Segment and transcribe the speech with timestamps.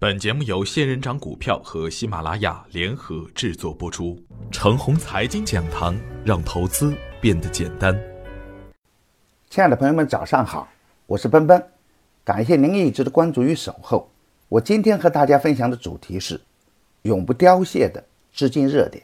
[0.00, 4.16] 本节目由仙人掌股票和喜马拉雅联合制作播出。
[4.48, 8.00] 程红财经讲堂，让投资变得简单。
[9.50, 10.68] 亲爱的朋友们，早上好，
[11.06, 11.60] 我是奔奔，
[12.22, 14.08] 感谢您一直的关注与守候。
[14.48, 16.40] 我今天和大家分享的主题是
[17.02, 18.00] 永不凋谢的
[18.32, 19.02] 资金热点。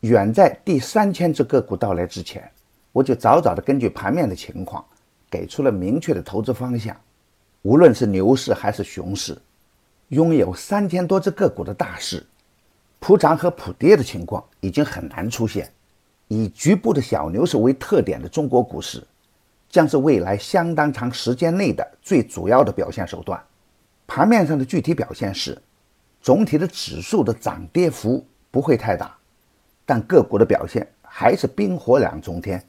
[0.00, 2.50] 远在第三千只个股到来之前，
[2.92, 4.82] 我就早早的根据盘面的情况，
[5.28, 6.98] 给出了明确的投资方向。
[7.60, 9.36] 无论是牛市还是熊市。
[10.14, 12.24] 拥有三千多只个股的大势，
[13.00, 15.68] 普涨和普跌的情况已经很难出现。
[16.28, 19.04] 以局部的小牛市为特点的中国股市，
[19.68, 23.42] 将是未来相当长时间内的最主要的表现手段。
[24.06, 25.60] 盘面上的具体表现是，
[26.22, 29.14] 总体的指数的涨跌幅不会太大，
[29.84, 32.64] 但个股的表现还是冰火两重天。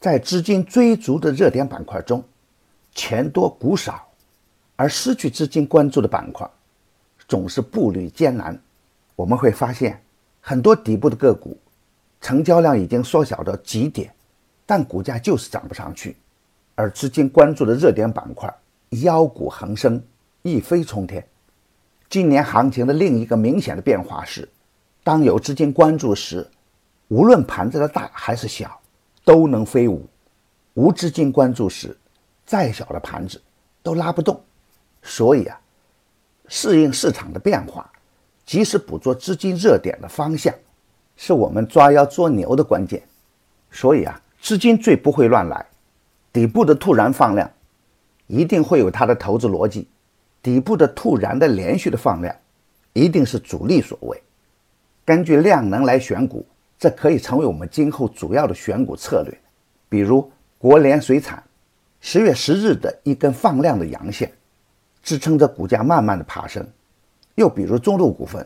[0.00, 2.22] 在资金追逐的热点板块中，
[2.92, 4.02] 钱多股少。
[4.78, 6.46] 而失去资金关注的板块，
[7.28, 8.58] 总是步履艰难。
[9.14, 10.02] 我们会发现，
[10.40, 11.56] 很多底部的个股，
[12.20, 14.12] 成交量已经缩小到极点，
[14.64, 16.16] 但股价就是涨不上去。
[16.74, 18.54] 而资金关注的热点板块，
[18.90, 20.02] 妖股横生，
[20.42, 21.26] 一飞冲天。
[22.08, 24.48] 今年行情的另一个明显的变化是，
[25.02, 26.46] 当有资金关注时，
[27.08, 28.78] 无论盘子的大还是小，
[29.24, 30.02] 都能飞舞；
[30.74, 31.96] 无资金关注时，
[32.44, 33.42] 再小的盘子
[33.82, 34.38] 都拉不动。
[35.02, 35.58] 所以啊，
[36.48, 37.90] 适应市场的变化，
[38.44, 40.54] 及时捕捉资金热点的方向，
[41.16, 43.02] 是我们抓妖捉牛的关键。
[43.70, 45.66] 所以啊，资金最不会乱来，
[46.32, 47.50] 底部的突然放量，
[48.26, 49.88] 一定会有它的投资逻辑。
[50.42, 52.34] 底部的突然的连续的放量，
[52.92, 54.22] 一定是主力所为。
[55.04, 56.46] 根据量能来选股，
[56.78, 59.36] 这可以成为我们今后主要的选股策略。
[59.88, 61.42] 比如国联水产，
[62.00, 64.32] 十月十日的一根放量的阳线。
[65.06, 66.66] 支撑着股价慢慢的爬升，
[67.36, 68.44] 又比如中路股份，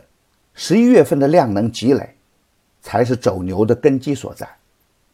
[0.53, 2.15] 十一月份的量能积累，
[2.83, 4.47] 才是走牛的根基所在。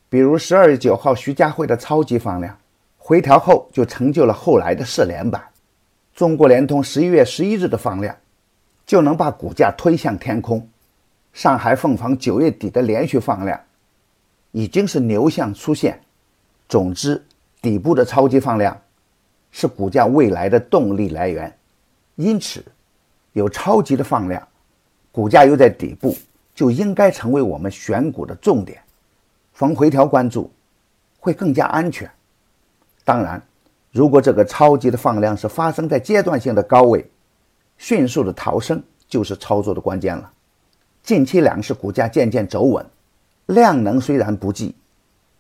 [0.09, 2.53] 比如十二月九号徐家汇的超级放量，
[2.97, 5.41] 回调后就成就了后来的四连板。
[6.13, 8.13] 中国联通十一月十一日的放量，
[8.86, 10.68] 就能把股价推向天空。
[11.31, 13.57] 上海凤凰九月底的连续放量，
[14.52, 15.97] 已经是牛象出现。
[16.68, 17.25] 总之，
[17.62, 18.78] 底部的超级放量。
[19.59, 21.51] 是股价未来的动力来源，
[22.13, 22.63] 因此
[23.34, 24.47] 有超级的放量，
[25.12, 26.16] 股价又在底部，
[26.53, 28.79] 就应该成为我们选股的重点。
[29.53, 30.51] 逢回调关注
[31.19, 32.07] 会更加安全。
[33.03, 33.41] 当然，
[33.90, 37.03] 如果这个超级的放量是发生在阶段性的高位，
[37.79, 40.31] 迅速的逃生就是操作的关键了。
[41.01, 42.85] 近期两市股价渐渐走稳，
[43.47, 44.75] 量能虽然不济，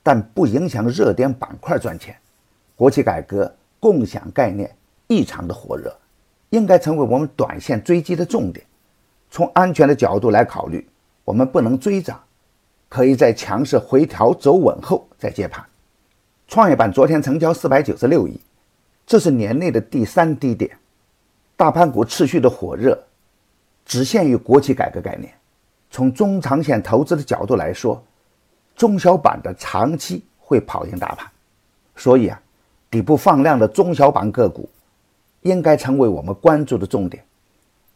[0.01, 2.17] 但不影响热点板块赚钱。
[2.75, 3.53] 国企改革。
[3.79, 4.75] 共享概念
[5.07, 5.95] 异常的火热，
[6.49, 8.65] 应该成为我们短线追击的重点。
[9.29, 10.87] 从安全的角度来考虑，
[11.23, 12.21] 我们不能追涨，
[12.89, 15.63] 可以在强势回调走稳后再接盘。
[16.47, 18.39] 创业板昨天成交四百九十六亿，
[19.05, 20.71] 这是年内的第三低点。
[21.55, 22.97] 大盘股持续的火热，
[23.85, 25.33] 只限于国企改革概念。
[25.91, 28.01] 从中长线投资的角度来说，
[28.75, 31.29] 中小板的长期会跑赢大盘。
[31.95, 32.41] 所以啊。
[32.89, 34.69] 底部放量的中小板个股，
[35.41, 37.23] 应该成为我们关注的重点。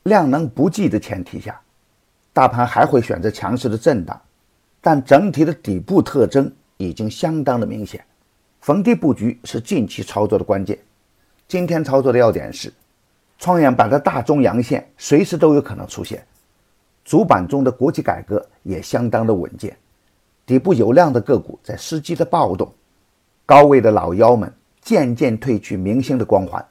[0.03, 1.59] 量能不济的前提下，
[2.33, 4.19] 大盘还会选择强势的震荡，
[4.81, 8.03] 但整体的底部特征已经相当的明显。
[8.59, 10.77] 逢低布局是近期操作的关键。
[11.47, 12.71] 今天操作的要点是，
[13.39, 16.25] 创业板的大中阳线随时都有可能出现，
[17.05, 19.75] 主板中的国企改革也相当的稳健，
[20.45, 22.73] 底部有量的个股在伺机的暴动，
[23.45, 24.51] 高位的老妖们。
[24.81, 26.65] 渐渐褪去明星的光环，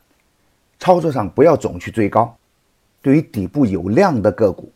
[0.79, 2.37] 操作上不要总去追高。
[3.01, 4.71] 对于底部有量的个股，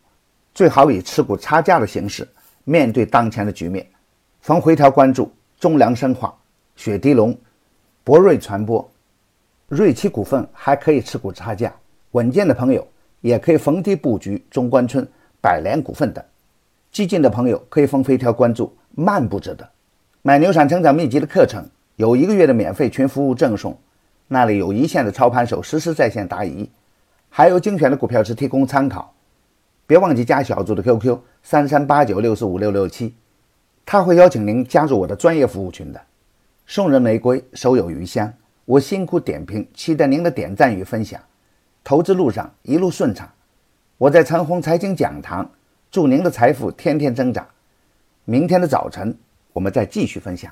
[0.53, 2.27] 最好以持股差价的形式
[2.63, 3.85] 面对当前的局面。
[4.41, 6.35] 逢回调关注中粮生化、
[6.75, 7.37] 雪迪龙、
[8.03, 8.89] 博瑞传播、
[9.67, 11.73] 瑞奇股份，还可以持股差价。
[12.11, 12.87] 稳健的朋友
[13.21, 15.07] 也可以逢低布局中关村、
[15.41, 16.23] 百联股份等。
[16.91, 19.69] 激进的朋友可以逢回调关注漫步者的
[20.21, 21.67] 买牛产成长秘籍的课程。
[21.97, 23.77] 有一个月的免费群服务赠送，
[24.27, 26.69] 那里有一线的操盘手实时在线答疑，
[27.29, 29.13] 还有精选的股票池提供参考。
[29.87, 33.13] 别忘记加小组的 QQ 三三八九六四五六六七，
[33.85, 36.01] 他会邀请您加入我的专业服务群的。
[36.65, 38.33] 送人玫瑰，手有余香。
[38.65, 41.21] 我辛苦点评，期待您的点赞与分享。
[41.83, 43.29] 投资路上一路顺畅，
[43.99, 45.47] 我在长虹财经讲堂，
[45.91, 47.47] 祝您的财富天天增长。
[48.25, 49.15] 明天的早晨，
[49.53, 50.51] 我们再继续分享。